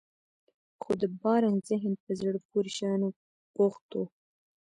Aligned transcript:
خو 0.81 0.91
د 1.01 1.03
بارنس 1.21 1.61
ذهن 1.69 1.93
په 2.03 2.11
زړه 2.19 2.39
پورې 2.49 2.69
شيانو 2.77 3.07
بوخت 3.55 3.89
و. 3.99 4.01